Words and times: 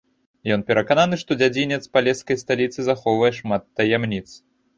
Ён 0.53 0.61
перакананы, 0.69 1.19
што 1.23 1.31
дзядзінец 1.41 1.79
палескай 1.99 2.41
сталіцы 2.43 2.79
захоўвае 2.89 3.31
шмат 3.43 3.63
таямніц. 3.77 4.25